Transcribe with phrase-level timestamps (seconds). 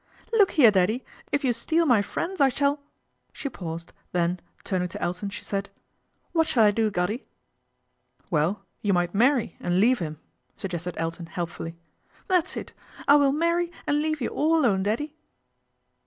[0.33, 2.79] "Look here, Daddy, if you steal my friends] shall"
[3.33, 5.69] she paused, then turning to Elton sh< said,"
[6.33, 7.27] What shall I do, Goddy?""
[8.31, 10.19] Well, you might marry and leave him,'
[10.55, 11.77] suggested Elton helpfully."
[12.29, 12.73] That's it.
[13.07, 15.13] I will marry and leave you al alone, Daddy."